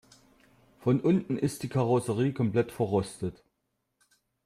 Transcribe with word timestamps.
Von 0.79 0.99
unten 0.99 1.37
ist 1.37 1.61
die 1.61 1.69
Karosserie 1.69 2.33
komplett 2.33 2.71
verrostet. 2.71 3.43